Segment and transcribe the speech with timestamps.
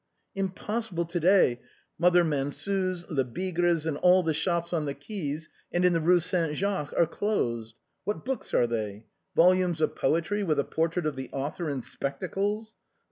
[0.43, 1.61] "Impossible to day.
[1.99, 6.55] Mother Mansut's, Lebigre's and all the shops on the quays and in the Eue Saint
[6.55, 7.75] Jacques are closed.
[8.03, 9.05] What books are they?
[9.35, 12.75] Volumes of poetry with a portrait of the author in spectacles?